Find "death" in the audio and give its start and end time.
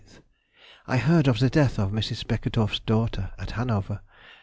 1.51-1.77